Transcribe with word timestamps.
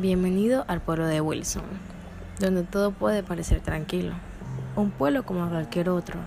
Bienvenido 0.00 0.64
al 0.68 0.80
pueblo 0.80 1.08
de 1.08 1.20
Wilson, 1.20 1.64
donde 2.38 2.62
todo 2.62 2.92
puede 2.92 3.24
parecer 3.24 3.60
tranquilo. 3.62 4.14
Un 4.76 4.92
pueblo 4.92 5.24
como 5.24 5.48
cualquier 5.48 5.88
otro, 5.88 6.20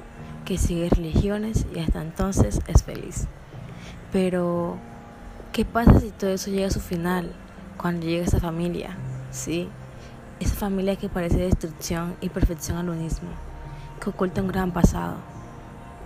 que 0.43 0.57
sigue 0.57 0.89
religiones 0.89 1.65
y 1.73 1.79
hasta 1.79 2.01
entonces 2.01 2.59
es 2.67 2.83
feliz. 2.83 3.27
Pero, 4.11 4.75
¿qué 5.53 5.63
pasa 5.63 6.01
si 6.01 6.09
todo 6.09 6.31
eso 6.31 6.51
llega 6.51 6.67
a 6.67 6.71
su 6.71 6.81
final? 6.81 7.31
Cuando 7.77 8.05
llega 8.05 8.25
esa 8.25 8.41
familia, 8.41 8.97
sí, 9.31 9.69
esa 10.41 10.55
familia 10.55 10.97
que 10.97 11.07
parece 11.07 11.37
destrucción 11.37 12.17
y 12.19 12.27
perfección 12.27 12.77
al 12.77 12.89
unismo, 12.89 13.29
que 14.01 14.09
oculta 14.09 14.41
un 14.41 14.49
gran 14.49 14.71
pasado, 14.71 15.15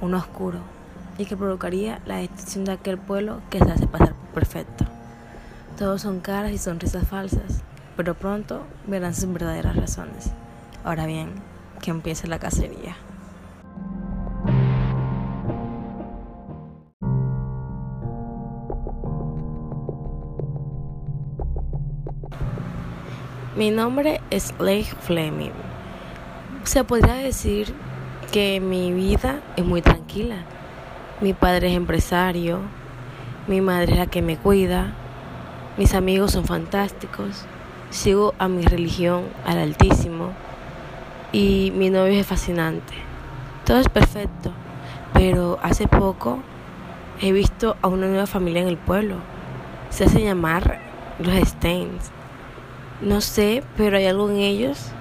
un 0.02 0.14
oscuro, 0.14 0.60
y 1.18 1.26
que 1.26 1.36
provocaría 1.36 2.00
la 2.06 2.18
destrucción 2.18 2.66
de 2.66 2.74
aquel 2.74 3.00
pueblo 3.00 3.42
que 3.50 3.58
se 3.58 3.72
hace 3.72 3.88
pasar 3.88 4.14
por 4.14 4.30
perfecto. 4.36 4.86
Todos 5.78 6.04
son 6.04 6.22
caras 6.22 6.54
y 6.54 6.58
sonrisas 6.58 7.06
falsas, 7.06 7.62
pero 7.98 8.14
pronto 8.14 8.66
verán 8.88 9.14
sus 9.14 9.32
verdaderas 9.32 9.76
razones. 9.76 10.32
Ahora 10.86 11.06
bien, 11.06 11.34
que 11.82 11.92
empiece 11.92 12.28
la 12.28 12.40
cacería. 12.40 12.96
Mi 23.58 23.70
nombre 23.70 24.22
es 24.30 24.54
Leigh 24.60 24.86
Fleming. 25.02 25.52
Se 26.64 26.86
podría 26.86 27.16
decir 27.16 27.74
que 28.32 28.62
mi 28.62 28.94
vida 28.94 29.42
es 29.58 29.66
muy 29.66 29.82
tranquila. 29.82 30.38
Mi 31.20 31.34
padre 31.34 31.68
es 31.68 31.76
empresario, 31.76 32.60
mi 33.48 33.60
madre 33.60 33.94
es 33.94 34.00
la 34.00 34.08
que 34.08 34.22
me 34.22 34.38
cuida, 34.38 34.94
mis 35.78 35.94
amigos 35.94 36.32
son 36.32 36.46
fantásticos, 36.46 37.46
sigo 37.90 38.34
a 38.40 38.48
mi 38.48 38.64
religión, 38.64 39.24
al 39.46 39.60
Altísimo, 39.60 40.32
y 41.32 41.74
mi 41.76 41.90
novio 41.90 42.20
es 42.20 42.26
fascinante. 42.26 42.94
Todo 43.66 43.80
es 43.80 43.90
perfecto, 43.90 44.52
pero 45.14 45.60
hace 45.62 45.88
poco 45.88 46.40
he 47.22 47.32
visto 47.32 47.76
a 47.82 47.88
una 47.88 48.08
nueva 48.08 48.26
familia 48.26 48.62
en 48.62 48.70
el 48.70 48.78
pueblo. 48.78 49.18
Se 49.90 50.06
hace 50.06 50.24
llamar 50.24 50.80
los 51.20 51.36
Steins. 51.48 52.12
No 53.02 53.20
sé, 53.20 53.64
pero 53.76 53.98
hay 53.98 54.06
algo 54.06 54.30
en 54.30 54.38
ellos 54.38 54.92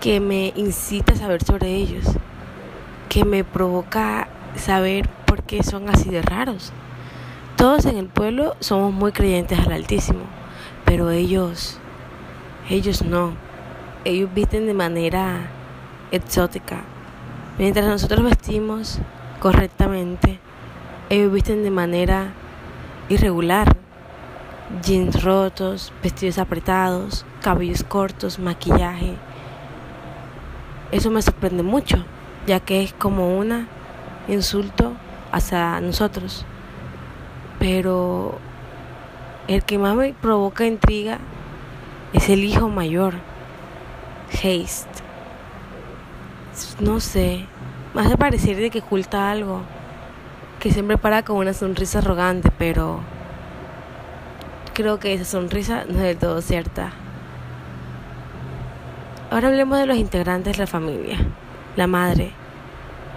que 0.00 0.18
me 0.20 0.54
incita 0.56 1.12
a 1.12 1.16
saber 1.16 1.44
sobre 1.44 1.74
ellos, 1.74 2.04
que 3.10 3.26
me 3.26 3.44
provoca 3.44 4.28
saber 4.56 5.08
por 5.26 5.42
qué 5.42 5.62
son 5.62 5.90
así 5.90 6.08
de 6.08 6.22
raros. 6.22 6.72
Todos 7.60 7.84
en 7.84 7.98
el 7.98 8.06
pueblo 8.06 8.56
somos 8.60 8.90
muy 8.90 9.12
creyentes 9.12 9.58
al 9.58 9.72
Altísimo, 9.72 10.20
pero 10.86 11.10
ellos, 11.10 11.76
ellos 12.70 13.02
no. 13.02 13.34
Ellos 14.06 14.30
visten 14.34 14.64
de 14.64 14.72
manera 14.72 15.50
exótica. 16.10 16.80
Mientras 17.58 17.84
nosotros 17.84 18.24
vestimos 18.24 18.98
correctamente, 19.40 20.38
ellos 21.10 21.30
visten 21.30 21.62
de 21.62 21.70
manera 21.70 22.32
irregular. 23.10 23.76
Jeans 24.82 25.22
rotos, 25.22 25.92
vestidos 26.02 26.38
apretados, 26.38 27.26
cabellos 27.42 27.84
cortos, 27.84 28.38
maquillaje. 28.38 29.16
Eso 30.92 31.10
me 31.10 31.20
sorprende 31.20 31.62
mucho, 31.62 32.06
ya 32.46 32.58
que 32.58 32.82
es 32.82 32.94
como 32.94 33.38
un 33.38 33.68
insulto 34.28 34.94
hacia 35.30 35.78
nosotros 35.82 36.46
pero 37.60 38.38
el 39.46 39.62
que 39.62 39.78
más 39.78 39.94
me 39.94 40.14
provoca 40.14 40.66
intriga 40.66 41.18
es 42.12 42.28
el 42.30 42.42
hijo 42.42 42.68
mayor, 42.68 43.14
Haste. 44.32 44.88
No 46.80 46.98
sé, 47.00 47.44
me 47.94 48.00
hace 48.00 48.16
parecer 48.16 48.56
de 48.56 48.70
que 48.70 48.80
oculta 48.80 49.30
algo, 49.30 49.60
que 50.58 50.72
siempre 50.72 50.96
para 50.96 51.22
con 51.22 51.36
una 51.36 51.52
sonrisa 51.52 51.98
arrogante, 51.98 52.50
pero 52.58 53.00
creo 54.72 54.98
que 54.98 55.12
esa 55.12 55.26
sonrisa 55.26 55.84
no 55.86 55.98
es 55.98 56.02
del 56.02 56.16
todo 56.16 56.40
cierta. 56.40 56.92
Ahora 59.30 59.48
hablemos 59.48 59.78
de 59.78 59.86
los 59.86 59.98
integrantes 59.98 60.54
de 60.54 60.60
la 60.60 60.66
familia. 60.66 61.18
La 61.76 61.86
madre, 61.86 62.32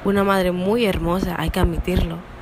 una 0.03 0.23
madre 0.23 0.51
muy 0.51 0.85
hermosa, 0.85 1.35
hay 1.39 1.49
que 1.49 1.61
admitirlo 1.61 2.32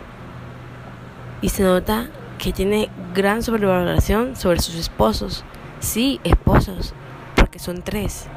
y 1.41 1.49
se 1.49 1.63
nota 1.63 2.07
que 2.37 2.53
tiene 2.53 2.89
gran 3.13 3.43
sobrevaloración 3.43 4.35
sobre 4.35 4.61
sus 4.61 4.75
esposos. 4.75 5.43
Sí, 5.79 6.19
esposos, 6.23 6.93
porque 7.35 7.59
son 7.59 7.81
tres. 7.81 8.27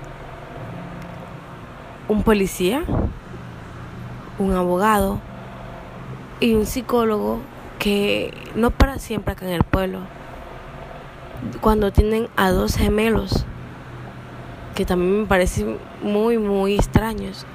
Un 2.09 2.22
policía, 2.22 2.84
un 4.38 4.53
abogado 4.54 5.20
y 6.41 6.54
un 6.54 6.66
psicólogo 6.66 7.41
que 7.78 8.32
no 8.54 8.70
para 8.70 8.98
siempre 8.98 9.32
acá 9.32 9.47
en 9.47 9.53
el 9.53 9.65
pueblo. 9.65 10.00
Cuando 11.60 11.92
tienen 11.92 12.28
a 12.36 12.50
dos 12.50 12.76
gemelos, 12.76 13.44
que 14.75 14.84
también 14.84 15.21
me 15.21 15.26
parecen 15.26 15.78
muy, 16.03 16.38
muy 16.38 16.75
extraños. 16.75 17.47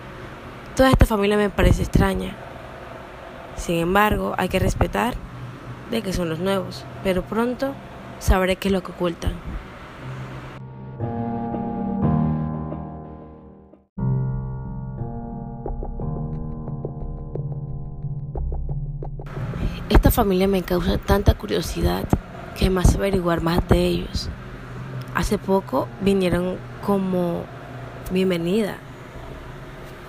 Toda 0.76 0.90
esta 0.90 1.06
familia 1.06 1.38
me 1.38 1.50
parece 1.50 1.84
extraña. 1.84 2.36
Sin 3.56 3.76
embargo, 3.76 4.36
hay 4.38 4.48
que 4.48 4.60
respetar 4.60 5.16
de 5.92 6.02
que 6.02 6.14
son 6.14 6.30
los 6.30 6.40
nuevos, 6.40 6.86
pero 7.04 7.24
pronto 7.24 7.74
sabré 8.20 8.56
qué 8.56 8.68
es 8.68 8.72
lo 8.72 8.84
que 8.84 8.92
ocultan. 8.92 9.34
Esta 19.90 20.12
familia 20.12 20.48
me 20.48 20.62
causa 20.62 20.98
tanta 20.98 21.34
curiosidad 21.34 22.04
que 22.58 22.70
me 22.70 22.82
hace 22.82 22.98
averiguar 22.98 23.42
más 23.42 23.68
de 23.68 23.86
ellos. 23.86 24.30
Hace 25.16 25.38
poco 25.38 25.88
vinieron 26.02 26.58
como 26.86 27.44
bienvenida, 28.12 28.78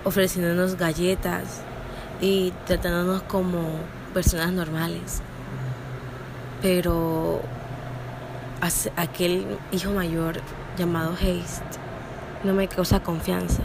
ofreciéndonos 0.03 0.75
galletas 0.75 1.63
y 2.21 2.53
tratándonos 2.65 3.23
como 3.23 3.59
personas 4.13 4.51
normales 4.53 5.21
pero 6.61 7.41
aquel 8.95 9.57
hijo 9.71 9.91
mayor 9.91 10.41
llamado 10.77 11.13
Haste 11.13 11.79
no 12.43 12.53
me 12.53 12.67
causa 12.67 13.01
confianza. 13.01 13.63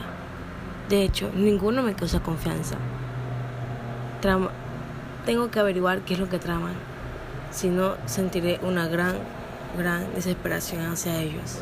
De 0.88 1.02
hecho, 1.02 1.30
ninguno 1.34 1.82
me 1.82 1.94
causa 1.94 2.20
confianza. 2.20 2.76
tengo 5.24 5.50
que 5.50 5.60
averiguar 5.60 6.00
qué 6.00 6.14
es 6.14 6.20
lo 6.20 6.28
que 6.28 6.38
traman. 6.38 6.74
Si 7.50 7.68
no, 7.68 7.94
sentiré 8.06 8.60
una 8.62 8.86
gran, 8.86 9.16
gran 9.76 10.14
desesperación 10.14 10.86
hacia 10.86 11.20
ellos. 11.20 11.60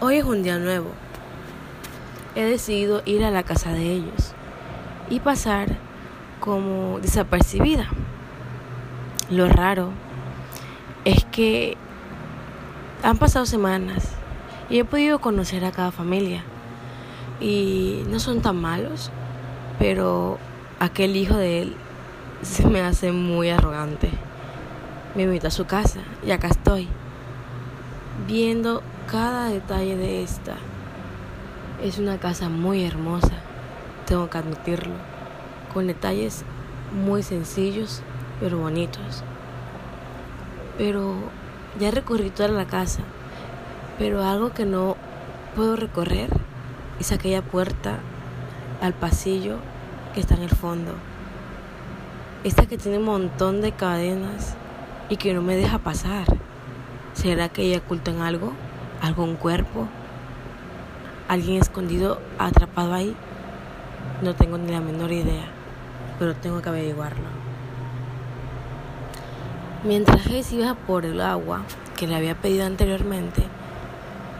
Hoy 0.00 0.16
es 0.16 0.24
un 0.24 0.42
día 0.42 0.58
nuevo. 0.58 0.90
He 2.34 2.44
decidido 2.44 3.02
ir 3.04 3.24
a 3.24 3.30
la 3.30 3.44
casa 3.44 3.72
de 3.72 3.92
ellos 3.92 4.34
y 5.08 5.20
pasar 5.20 5.68
como 6.40 6.98
desapercibida. 7.00 7.88
Lo 9.30 9.48
raro 9.48 9.88
es 11.06 11.24
que 11.24 11.78
han 13.02 13.16
pasado 13.16 13.46
semanas 13.46 14.10
y 14.68 14.78
he 14.78 14.84
podido 14.84 15.18
conocer 15.18 15.64
a 15.64 15.72
cada 15.72 15.90
familia 15.90 16.42
y 17.40 18.02
no 18.08 18.20
son 18.20 18.42
tan 18.42 18.60
malos, 18.60 19.10
pero 19.78 20.38
aquel 20.78 21.16
hijo 21.16 21.36
de 21.38 21.62
él 21.62 21.76
se 22.42 22.66
me 22.66 22.82
hace 22.82 23.12
muy 23.12 23.48
arrogante. 23.48 24.10
Me 25.14 25.22
invita 25.22 25.48
a 25.48 25.52
su 25.52 25.64
casa 25.64 26.00
y 26.26 26.30
acá 26.30 26.48
estoy, 26.48 26.86
viendo 28.28 28.82
cada 29.10 29.48
detalle 29.48 29.96
de 29.96 30.22
esta. 30.22 30.56
Es 31.82 31.96
una 31.96 32.18
casa 32.18 32.50
muy 32.50 32.84
hermosa, 32.84 33.32
tengo 34.04 34.28
que 34.28 34.36
admitirlo, 34.36 34.96
con 35.72 35.86
detalles 35.86 36.44
muy 36.92 37.22
sencillos 37.22 38.02
pero 38.44 38.58
bonitos. 38.58 39.24
Pero 40.76 41.14
ya 41.80 41.90
recorrí 41.90 42.28
toda 42.28 42.50
la 42.50 42.66
casa, 42.66 43.00
pero 43.98 44.22
algo 44.22 44.52
que 44.52 44.66
no 44.66 44.96
puedo 45.56 45.76
recorrer 45.76 46.28
es 47.00 47.10
aquella 47.10 47.40
puerta 47.40 48.00
al 48.82 48.92
pasillo 48.92 49.56
que 50.12 50.20
está 50.20 50.34
en 50.34 50.42
el 50.42 50.50
fondo. 50.50 50.92
Esta 52.44 52.66
que 52.66 52.76
tiene 52.76 52.98
un 52.98 53.06
montón 53.06 53.62
de 53.62 53.72
cadenas 53.72 54.56
y 55.08 55.16
que 55.16 55.32
no 55.32 55.40
me 55.40 55.56
deja 55.56 55.78
pasar. 55.78 56.26
¿Será 57.14 57.48
que 57.48 57.62
ella 57.62 57.78
oculta 57.78 58.10
en 58.10 58.20
algo? 58.20 58.52
¿Algún 59.00 59.36
cuerpo? 59.36 59.88
¿Alguien 61.28 61.62
escondido 61.62 62.20
atrapado 62.38 62.92
ahí? 62.92 63.16
No 64.20 64.34
tengo 64.34 64.58
ni 64.58 64.70
la 64.70 64.82
menor 64.82 65.12
idea, 65.12 65.46
pero 66.18 66.34
tengo 66.34 66.60
que 66.60 66.68
averiguarlo. 66.68 67.33
Mientras 69.84 70.26
Hayes 70.26 70.50
iba 70.54 70.74
por 70.74 71.04
el 71.04 71.20
agua 71.20 71.60
que 71.94 72.06
le 72.06 72.16
había 72.16 72.34
pedido 72.34 72.64
anteriormente, 72.64 73.42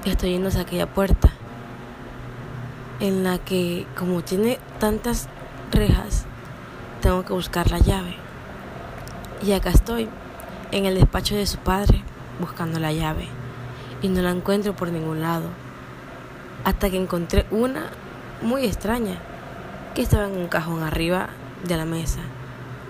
estoy 0.06 0.30
yendo 0.30 0.48
hacia 0.48 0.62
aquella 0.62 0.86
puerta 0.86 1.28
en 3.00 3.24
la 3.24 3.36
que 3.36 3.86
como 3.94 4.22
tiene 4.22 4.58
tantas 4.80 5.28
rejas, 5.70 6.24
tengo 7.02 7.26
que 7.26 7.34
buscar 7.34 7.70
la 7.70 7.78
llave. 7.78 8.16
Y 9.42 9.52
acá 9.52 9.68
estoy, 9.68 10.08
en 10.72 10.86
el 10.86 10.94
despacho 10.94 11.34
de 11.34 11.44
su 11.44 11.58
padre, 11.58 12.02
buscando 12.40 12.80
la 12.80 12.92
llave. 12.92 13.28
Y 14.00 14.08
no 14.08 14.22
la 14.22 14.30
encuentro 14.30 14.74
por 14.74 14.90
ningún 14.90 15.20
lado. 15.20 15.50
Hasta 16.64 16.88
que 16.88 16.96
encontré 16.96 17.44
una 17.50 17.90
muy 18.40 18.64
extraña, 18.64 19.18
que 19.94 20.00
estaba 20.00 20.24
en 20.24 20.38
un 20.38 20.48
cajón 20.48 20.82
arriba 20.82 21.28
de 21.68 21.76
la 21.76 21.84
mesa. 21.84 22.20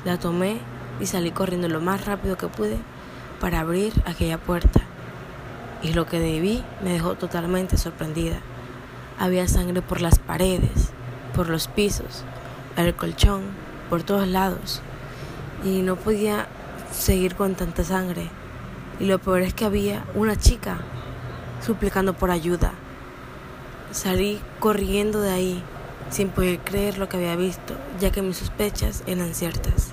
La 0.04 0.20
tomé 0.20 0.60
y 1.00 1.06
salí 1.06 1.30
corriendo 1.30 1.68
lo 1.68 1.80
más 1.80 2.04
rápido 2.04 2.36
que 2.36 2.48
pude 2.48 2.78
para 3.40 3.60
abrir 3.60 3.92
aquella 4.06 4.38
puerta. 4.38 4.80
Y 5.82 5.92
lo 5.92 6.06
que 6.06 6.18
debí 6.18 6.64
me 6.82 6.92
dejó 6.92 7.14
totalmente 7.14 7.76
sorprendida. 7.76 8.36
Había 9.18 9.46
sangre 9.48 9.82
por 9.82 10.00
las 10.00 10.18
paredes, 10.18 10.90
por 11.34 11.48
los 11.48 11.68
pisos, 11.68 12.24
el 12.76 12.94
colchón, 12.94 13.42
por 13.90 14.02
todos 14.02 14.26
lados. 14.26 14.80
Y 15.64 15.82
no 15.82 15.96
podía 15.96 16.46
seguir 16.90 17.34
con 17.34 17.54
tanta 17.54 17.84
sangre. 17.84 18.30
Y 18.98 19.06
lo 19.06 19.18
peor 19.18 19.42
es 19.42 19.54
que 19.54 19.64
había 19.64 20.04
una 20.14 20.36
chica 20.36 20.78
suplicando 21.60 22.14
por 22.14 22.30
ayuda. 22.30 22.72
Salí 23.90 24.40
corriendo 24.60 25.20
de 25.20 25.30
ahí 25.30 25.62
sin 26.10 26.28
poder 26.28 26.60
creer 26.60 26.98
lo 26.98 27.08
que 27.08 27.16
había 27.16 27.36
visto, 27.36 27.74
ya 28.00 28.10
que 28.10 28.22
mis 28.22 28.36
sospechas 28.36 29.02
eran 29.06 29.34
ciertas. 29.34 29.92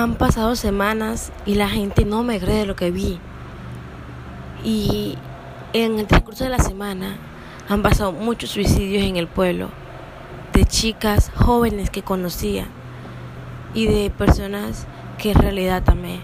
Han 0.00 0.14
pasado 0.14 0.56
semanas 0.56 1.30
y 1.44 1.56
la 1.56 1.68
gente 1.68 2.06
no 2.06 2.22
me 2.22 2.40
cree 2.40 2.64
lo 2.64 2.74
que 2.74 2.90
vi. 2.90 3.18
Y 4.64 5.18
en 5.74 5.98
el 5.98 6.06
transcurso 6.06 6.44
de 6.44 6.48
la 6.48 6.58
semana 6.58 7.18
han 7.68 7.82
pasado 7.82 8.10
muchos 8.10 8.48
suicidios 8.48 9.04
en 9.04 9.18
el 9.18 9.26
pueblo, 9.26 9.68
de 10.54 10.64
chicas 10.64 11.30
jóvenes 11.36 11.90
que 11.90 12.00
conocía 12.00 12.66
y 13.74 13.88
de 13.88 14.08
personas 14.08 14.86
que 15.18 15.32
en 15.32 15.38
realidad 15.38 15.82
amé. 15.86 16.20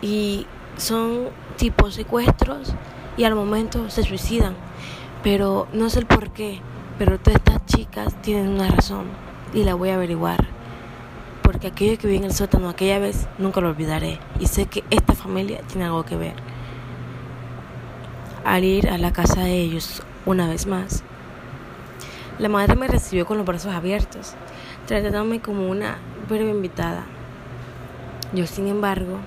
Y 0.00 0.46
son 0.78 1.28
tipos 1.58 1.92
secuestros 1.92 2.72
y 3.18 3.24
al 3.24 3.34
momento 3.34 3.90
se 3.90 4.04
suicidan. 4.04 4.54
Pero 5.22 5.68
no 5.74 5.90
sé 5.90 5.98
el 5.98 6.06
por 6.06 6.30
qué, 6.30 6.62
pero 6.98 7.20
todas 7.20 7.40
estas 7.40 7.66
chicas 7.66 8.14
tienen 8.22 8.48
una 8.48 8.68
razón 8.68 9.04
y 9.52 9.64
la 9.64 9.74
voy 9.74 9.90
a 9.90 9.96
averiguar 9.96 10.55
aquello 11.66 11.98
que 11.98 12.08
vi 12.08 12.16
en 12.16 12.24
el 12.24 12.32
sótano 12.32 12.68
aquella 12.68 12.98
vez 12.98 13.26
nunca 13.38 13.60
lo 13.60 13.68
olvidaré 13.68 14.18
y 14.38 14.46
sé 14.46 14.66
que 14.66 14.84
esta 14.90 15.14
familia 15.14 15.60
tiene 15.62 15.84
algo 15.84 16.04
que 16.04 16.16
ver. 16.16 16.34
Al 18.44 18.64
ir 18.64 18.88
a 18.88 18.98
la 18.98 19.12
casa 19.12 19.40
de 19.40 19.60
ellos 19.60 20.02
una 20.24 20.48
vez 20.48 20.66
más, 20.66 21.02
la 22.38 22.48
madre 22.48 22.76
me 22.76 22.86
recibió 22.86 23.26
con 23.26 23.38
los 23.38 23.46
brazos 23.46 23.74
abiertos, 23.74 24.34
tratándome 24.86 25.40
como 25.40 25.68
una 25.68 25.98
breve 26.28 26.50
invitada. 26.50 27.04
Yo, 28.32 28.46
sin 28.46 28.68
embargo, 28.68 29.18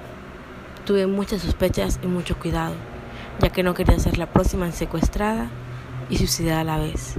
tuve 0.86 1.08
muchas 1.08 1.42
sospechas 1.42 2.00
y 2.04 2.08
mucho 2.08 2.38
cuidado, 2.38 2.76
ya 3.42 3.50
que 3.50 3.64
no 3.64 3.74
quería 3.74 4.00
ser 4.00 4.18
la 4.18 4.28
próxima 4.28 4.66
en 4.66 4.74
secuestrada 4.74 5.50
y 6.10 6.18
suicidada 6.18 6.62
a 6.62 6.66
la 6.66 6.78
vez. 6.78 7.16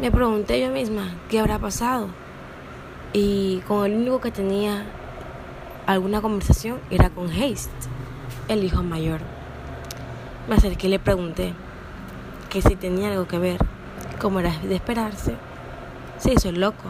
Me 0.00 0.10
pregunté 0.10 0.60
yo 0.60 0.70
misma, 0.70 1.14
¿qué 1.28 1.40
habrá 1.40 1.58
pasado? 1.58 2.08
Y 3.14 3.58
con 3.68 3.84
el 3.84 3.94
único 3.94 4.22
que 4.22 4.30
tenía 4.30 4.86
alguna 5.86 6.22
conversación 6.22 6.78
era 6.90 7.10
con 7.10 7.28
Haste, 7.28 7.70
el 8.48 8.64
hijo 8.64 8.82
mayor. 8.82 9.20
Me 10.48 10.54
acerqué 10.54 10.86
y 10.86 10.90
le 10.90 10.98
pregunté 10.98 11.52
que 12.48 12.62
si 12.62 12.74
tenía 12.74 13.10
algo 13.10 13.28
que 13.28 13.38
ver. 13.38 13.58
Como 14.18 14.40
era 14.40 14.56
de 14.60 14.76
esperarse, 14.76 15.34
se 16.16 16.32
hizo 16.32 16.48
el 16.48 16.60
loco 16.60 16.84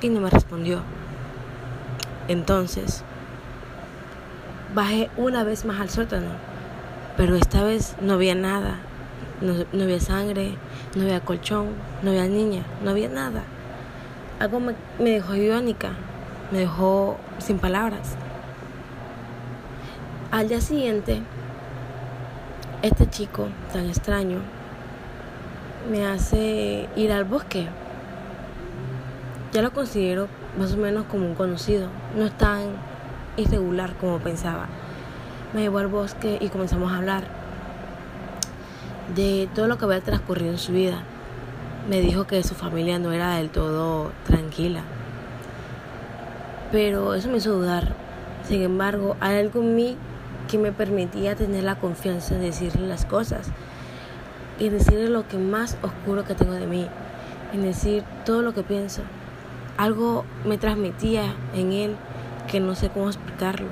y 0.00 0.08
no 0.08 0.20
me 0.20 0.30
respondió. 0.30 0.80
Entonces, 2.28 3.02
bajé 4.74 5.10
una 5.18 5.44
vez 5.44 5.66
más 5.66 5.80
al 5.80 5.90
sótano, 5.90 6.30
pero 7.16 7.34
esta 7.34 7.62
vez 7.62 7.96
no 8.00 8.14
había 8.14 8.34
nada. 8.34 8.78
No, 9.42 9.52
no 9.72 9.82
había 9.82 10.00
sangre, 10.00 10.54
no 10.94 11.02
había 11.02 11.20
colchón, 11.20 11.70
no 12.02 12.10
había 12.10 12.26
niña, 12.26 12.62
no 12.82 12.90
había 12.90 13.08
nada 13.08 13.42
algo 14.42 14.58
me, 14.58 14.74
dejó 14.98 15.36
iónica, 15.36 15.90
me 16.50 16.58
dejó 16.58 17.16
sin 17.38 17.60
palabras. 17.60 18.16
Al 20.32 20.48
día 20.48 20.60
siguiente, 20.60 21.22
este 22.82 23.08
chico 23.08 23.46
tan 23.72 23.86
extraño 23.86 24.40
me 25.88 26.04
hace 26.04 26.88
ir 26.96 27.12
al 27.12 27.24
bosque. 27.24 27.68
Ya 29.52 29.62
lo 29.62 29.72
considero 29.72 30.26
más 30.58 30.72
o 30.72 30.76
menos 30.76 31.04
como 31.04 31.24
un 31.24 31.36
conocido, 31.36 31.86
no 32.16 32.24
es 32.24 32.36
tan 32.36 32.62
irregular 33.36 33.94
como 33.94 34.18
pensaba. 34.18 34.66
Me 35.54 35.60
llevó 35.60 35.78
al 35.78 35.86
bosque 35.86 36.38
y 36.40 36.48
comenzamos 36.48 36.90
a 36.90 36.96
hablar 36.96 37.22
de 39.14 39.48
todo 39.54 39.68
lo 39.68 39.78
que 39.78 39.84
había 39.84 40.00
transcurrido 40.00 40.50
en 40.50 40.58
su 40.58 40.72
vida 40.72 41.04
me 41.88 42.00
dijo 42.00 42.26
que 42.26 42.42
su 42.44 42.54
familia 42.54 42.98
no 42.98 43.12
era 43.12 43.36
del 43.36 43.50
todo 43.50 44.12
tranquila. 44.24 44.82
Pero 46.70 47.14
eso 47.14 47.28
me 47.28 47.38
hizo 47.38 47.52
dudar. 47.52 47.94
Sin 48.46 48.62
embargo, 48.62 49.16
hay 49.20 49.36
algo 49.36 49.60
en 49.60 49.74
mí 49.74 49.96
que 50.48 50.58
me 50.58 50.72
permitía 50.72 51.34
tener 51.34 51.64
la 51.64 51.76
confianza 51.76 52.34
de 52.34 52.46
decirle 52.46 52.86
las 52.86 53.04
cosas 53.04 53.48
y 54.58 54.68
decirle 54.68 55.08
lo 55.08 55.26
que 55.26 55.38
más 55.38 55.76
oscuro 55.82 56.24
que 56.24 56.34
tengo 56.34 56.52
de 56.52 56.66
mí, 56.66 56.86
en 57.52 57.62
decir 57.62 58.04
todo 58.24 58.42
lo 58.42 58.54
que 58.54 58.62
pienso. 58.62 59.02
Algo 59.76 60.24
me 60.44 60.58
transmitía 60.58 61.34
en 61.54 61.72
él 61.72 61.96
que 62.50 62.60
no 62.60 62.74
sé 62.74 62.90
cómo 62.90 63.08
explicarlo. 63.08 63.68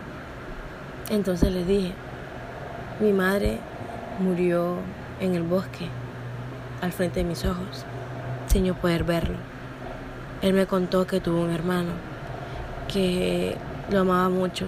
Entonces 1.11 1.53
le 1.53 1.65
dije, 1.65 1.93
mi 3.01 3.13
madre 3.13 3.59
murió 4.19 4.77
en 5.21 5.35
el 5.35 5.43
bosque, 5.43 5.89
al 6.81 6.93
frente 6.93 7.21
de 7.21 7.25
mis 7.25 7.45
ojos 7.45 7.85
sin 8.51 8.75
poder 8.75 9.05
verlo. 9.05 9.37
Él 10.43 10.55
me 10.55 10.67
contó 10.67 11.07
que 11.07 11.21
tuvo 11.21 11.43
un 11.43 11.51
hermano 11.51 11.91
que 12.93 13.57
lo 13.91 14.01
amaba 14.01 14.29
mucho 14.29 14.67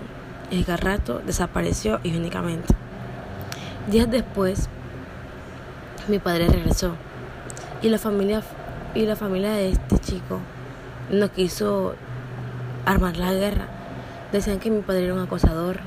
y 0.53 0.63
que 0.63 0.71
al 0.71 0.79
rato 0.79 1.21
desapareció 1.27 1.99
y 2.05 2.17
únicamente. 2.17 2.73
Días 3.91 4.09
después, 4.09 4.69
mi 6.07 6.21
padre 6.21 6.47
regresó 6.47 6.95
y 7.83 7.89
la 7.89 7.99
familia 7.99 8.43
y 8.95 9.05
la 9.05 9.17
familia 9.17 9.51
de 9.51 9.71
este 9.71 9.99
chico 9.99 10.39
no 11.11 11.33
quiso 11.33 11.97
armar 12.87 13.17
la 13.17 13.33
guerra. 13.33 13.67
Decían 14.31 14.61
que 14.61 14.71
mi 14.71 14.83
padre 14.83 15.07
era 15.07 15.15
un 15.15 15.21
acosador 15.21 15.81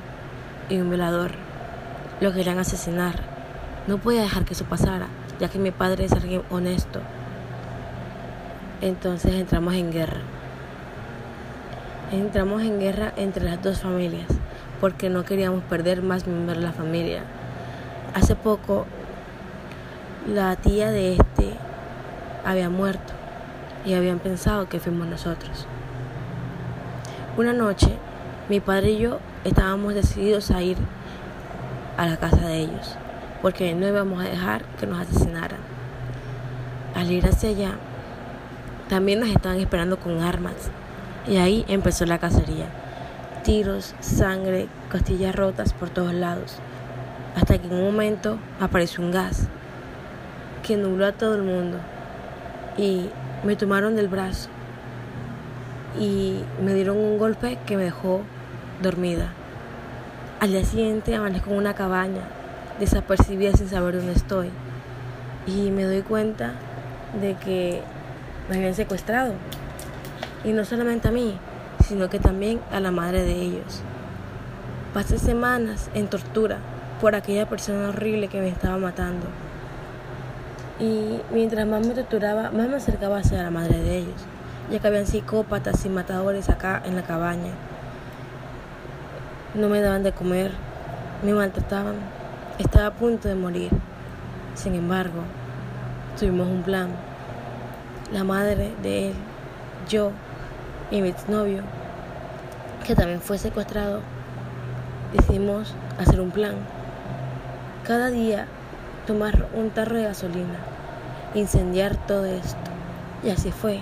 y 0.67 0.79
un 0.79 0.89
violador. 0.89 1.31
Lo 2.19 2.33
querían 2.33 2.59
asesinar. 2.59 3.15
No 3.87 3.99
podía 3.99 4.21
dejar 4.21 4.43
que 4.43 4.53
eso 4.53 4.65
pasara, 4.65 5.07
ya 5.39 5.47
que 5.47 5.59
mi 5.59 5.71
padre 5.71 6.05
es 6.05 6.11
alguien 6.11 6.41
honesto 6.49 6.99
entonces 8.81 9.33
entramos 9.33 9.73
en 9.73 9.91
guerra. 9.91 10.21
Entramos 12.11 12.61
en 12.61 12.79
guerra 12.79 13.13
entre 13.17 13.45
las 13.45 13.61
dos 13.61 13.81
familias 13.81 14.27
porque 14.79 15.09
no 15.09 15.25
queríamos 15.25 15.63
perder 15.63 16.01
más 16.01 16.27
miembros 16.27 16.57
de 16.57 16.63
la 16.63 16.71
familia. 16.71 17.23
Hace 18.13 18.35
poco 18.35 18.85
la 20.31 20.55
tía 20.55 20.91
de 20.91 21.13
este 21.13 21.53
había 22.45 22.69
muerto 22.69 23.13
y 23.85 23.93
habían 23.93 24.19
pensado 24.19 24.69
que 24.69 24.79
fuimos 24.79 25.07
nosotros. 25.07 25.67
Una 27.37 27.53
noche 27.53 27.97
mi 28.49 28.59
padre 28.59 28.91
y 28.91 28.99
yo 28.99 29.19
estábamos 29.43 29.93
decididos 29.93 30.51
a 30.51 30.61
ir 30.61 30.77
a 31.97 32.05
la 32.05 32.17
casa 32.17 32.47
de 32.47 32.59
ellos 32.59 32.95
porque 33.41 33.73
no 33.73 33.87
íbamos 33.87 34.23
a 34.23 34.29
dejar 34.29 34.63
que 34.79 34.87
nos 34.87 34.99
asesinaran. 34.99 35.59
Al 36.95 37.11
ir 37.11 37.25
hacia 37.25 37.49
allá 37.49 37.71
también 38.89 39.19
nos 39.19 39.29
estaban 39.29 39.59
esperando 39.59 39.97
con 39.97 40.21
armas. 40.21 40.69
Y 41.27 41.37
ahí 41.37 41.65
empezó 41.67 42.05
la 42.05 42.19
cacería. 42.19 42.67
Tiros, 43.43 43.95
sangre, 43.99 44.67
costillas 44.91 45.35
rotas 45.35 45.73
por 45.73 45.89
todos 45.89 46.13
lados. 46.13 46.57
Hasta 47.35 47.57
que 47.57 47.67
en 47.67 47.73
un 47.73 47.83
momento 47.83 48.37
apareció 48.59 49.03
un 49.03 49.11
gas 49.11 49.47
que 50.63 50.77
nubló 50.77 51.07
a 51.07 51.13
todo 51.13 51.35
el 51.35 51.43
mundo. 51.43 51.77
Y 52.77 53.09
me 53.43 53.55
tomaron 53.55 53.95
del 53.95 54.07
brazo. 54.07 54.49
Y 55.99 56.39
me 56.63 56.73
dieron 56.73 56.97
un 56.97 57.17
golpe 57.17 57.57
que 57.65 57.77
me 57.77 57.83
dejó 57.83 58.21
dormida. 58.81 59.33
Al 60.39 60.51
día 60.51 60.63
siguiente 60.63 61.15
amanezco 61.15 61.49
en 61.51 61.57
una 61.57 61.73
cabaña, 61.73 62.21
desapercibida 62.79 63.53
sin 63.53 63.69
saber 63.69 63.97
dónde 63.97 64.13
estoy. 64.13 64.49
y 65.47 65.69
me 65.69 65.83
doy 65.83 66.01
cuenta 66.01 66.53
de 67.21 67.35
que 67.35 67.83
me 68.49 68.57
habían 68.57 68.75
secuestrado. 68.75 69.33
Y 70.43 70.51
no 70.51 70.65
solamente 70.65 71.07
a 71.07 71.11
mí, 71.11 71.37
sino 71.87 72.09
que 72.09 72.19
también 72.19 72.59
a 72.71 72.79
la 72.79 72.91
madre 72.91 73.23
de 73.23 73.33
ellos. 73.33 73.81
Pasé 74.93 75.19
semanas 75.19 75.89
en 75.93 76.07
tortura 76.07 76.59
por 77.01 77.15
aquella 77.15 77.47
persona 77.47 77.89
horrible 77.89 78.27
que 78.27 78.39
me 78.39 78.49
estaba 78.49 78.77
matando. 78.77 79.27
Y 80.79 81.19
mientras 81.31 81.67
más 81.67 81.85
me 81.85 81.93
torturaba, 81.93 82.51
más 82.51 82.67
me 82.67 82.77
acercaba 82.77 83.19
hacia 83.19 83.43
la 83.43 83.51
madre 83.51 83.79
de 83.81 83.97
ellos, 83.97 84.25
ya 84.71 84.79
que 84.79 84.87
habían 84.87 85.07
psicópatas 85.07 85.85
y 85.85 85.89
matadores 85.89 86.49
acá 86.49 86.81
en 86.85 86.95
la 86.95 87.03
cabaña. 87.03 87.51
No 89.53 89.69
me 89.69 89.81
daban 89.81 90.03
de 90.03 90.11
comer, 90.11 90.51
me 91.23 91.33
maltrataban, 91.33 91.95
estaba 92.59 92.87
a 92.87 92.93
punto 92.93 93.27
de 93.27 93.35
morir. 93.35 93.71
Sin 94.53 94.75
embargo, 94.75 95.21
tuvimos 96.19 96.47
un 96.47 96.63
plan. 96.63 96.89
La 98.15 98.23
madre 98.23 98.73
de 98.81 99.09
él, 99.09 99.13
yo 99.89 100.11
y 100.89 101.01
mi 101.01 101.09
exnovio, 101.09 101.63
que 102.87 102.95
también 102.95 103.19
fue 103.19 103.37
secuestrado, 103.37 103.99
decidimos 105.11 105.75
hacer 105.99 106.21
un 106.21 106.31
plan. 106.31 106.55
Cada 107.83 108.07
día 108.07 108.47
tomar 109.05 109.49
un 109.53 109.69
tarro 109.69 109.97
de 109.97 110.03
gasolina, 110.03 110.59
incendiar 111.33 111.97
todo 112.07 112.23
esto. 112.23 112.71
Y 113.21 113.31
así 113.31 113.51
fue. 113.51 113.81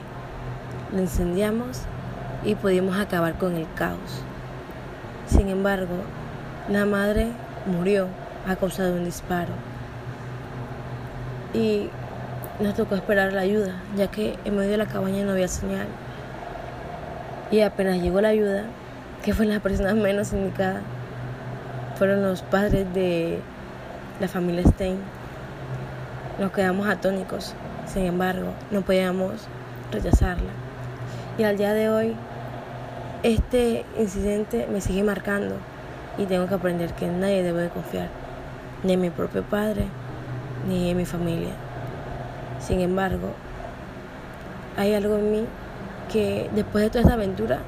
Lo 0.91 1.01
incendiamos 1.01 1.81
y 2.43 2.55
pudimos 2.55 2.97
acabar 2.97 3.37
con 3.37 3.55
el 3.55 3.67
caos. 3.75 4.23
Sin 5.27 5.47
embargo, 5.47 5.97
la 6.69 6.87
madre 6.87 7.27
murió 7.67 8.07
a 8.47 8.55
causa 8.55 8.85
de 8.85 8.93
un 8.93 9.05
disparo. 9.05 9.53
Y 11.53 11.91
nos 12.59 12.75
tocó 12.75 12.95
esperar 12.95 13.33
la 13.33 13.41
ayuda, 13.41 13.81
ya 13.95 14.07
que 14.07 14.37
en 14.45 14.55
medio 14.55 14.71
de 14.71 14.77
la 14.77 14.85
cabaña 14.85 15.23
no 15.23 15.31
había 15.31 15.47
señal. 15.47 15.87
Y 17.51 17.61
apenas 17.61 18.01
llegó 18.01 18.21
la 18.21 18.29
ayuda, 18.29 18.65
que 19.23 19.33
fue 19.33 19.45
la 19.45 19.59
persona 19.59 19.93
menos 19.93 20.33
indicada, 20.33 20.81
fueron 21.95 22.21
los 22.21 22.41
padres 22.41 22.91
de 22.93 23.39
la 24.19 24.27
familia 24.27 24.63
Stein. 24.63 24.97
Nos 26.39 26.51
quedamos 26.51 26.87
atónicos, 26.87 27.53
sin 27.85 28.05
embargo, 28.05 28.53
no 28.71 28.81
podíamos 28.81 29.47
rechazarla. 29.91 30.51
Y 31.37 31.43
al 31.43 31.57
día 31.57 31.73
de 31.73 31.89
hoy, 31.89 32.15
este 33.23 33.85
incidente 33.97 34.67
me 34.71 34.81
sigue 34.81 35.03
marcando 35.03 35.55
y 36.17 36.25
tengo 36.25 36.47
que 36.47 36.55
aprender 36.55 36.93
que 36.93 37.07
nadie 37.07 37.41
debe 37.41 37.69
confiar, 37.69 38.09
ni 38.83 38.93
en 38.93 39.01
mi 39.01 39.09
propio 39.09 39.43
padre, 39.43 39.85
ni 40.67 40.89
en 40.89 40.97
mi 40.97 41.05
familia. 41.05 41.53
Sin 42.65 42.79
embargo, 42.79 43.29
hay 44.77 44.93
algo 44.93 45.15
en 45.17 45.31
mí 45.31 45.45
que 46.11 46.49
después 46.53 46.83
de 46.83 46.89
toda 46.89 47.01
esta 47.01 47.13
aventura 47.13 47.59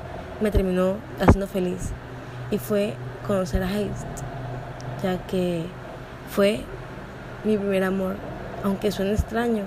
me 0.41 0.51
terminó 0.51 0.95
haciendo 1.19 1.47
feliz 1.47 1.91
y 2.51 2.57
fue 2.57 2.93
conocer 3.27 3.63
a 3.63 3.71
Heist, 3.71 4.05
ya 5.03 5.17
que 5.27 5.65
fue 6.29 6.61
mi 7.43 7.57
primer 7.57 7.83
amor, 7.83 8.15
aunque 8.63 8.91
suene 8.91 9.11
extraño, 9.11 9.63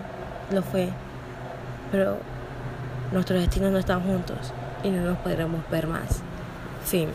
lo 0.53 0.63
fue, 0.63 0.89
pero 1.93 2.17
nuestros 3.13 3.41
destinos 3.41 3.73
no 3.73 3.79
están 3.79 4.03
juntos 4.03 4.53
y 4.83 4.91
no 4.91 5.03
nos 5.03 5.19
podremos 5.19 5.61
ver 5.71 5.87
más. 5.87 6.23
Fin. 6.85 7.09